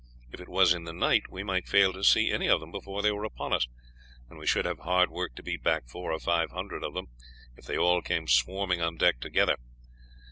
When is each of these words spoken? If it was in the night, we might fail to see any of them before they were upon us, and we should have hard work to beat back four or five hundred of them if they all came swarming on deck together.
If 0.31 0.41
it 0.41 0.49
was 0.49 0.73
in 0.73 0.85
the 0.85 0.93
night, 0.93 1.29
we 1.29 1.43
might 1.43 1.67
fail 1.67 1.93
to 1.93 2.03
see 2.03 2.31
any 2.31 2.49
of 2.49 2.59
them 2.59 2.71
before 2.71 3.03
they 3.03 3.11
were 3.11 3.23
upon 3.23 3.53
us, 3.53 3.67
and 4.31 4.39
we 4.39 4.47
should 4.47 4.65
have 4.65 4.79
hard 4.79 5.11
work 5.11 5.35
to 5.35 5.43
beat 5.43 5.61
back 5.61 5.87
four 5.87 6.11
or 6.11 6.19
five 6.19 6.49
hundred 6.49 6.83
of 6.83 6.95
them 6.95 7.05
if 7.55 7.65
they 7.65 7.77
all 7.77 8.01
came 8.01 8.27
swarming 8.27 8.81
on 8.81 8.97
deck 8.97 9.19
together. 9.19 9.57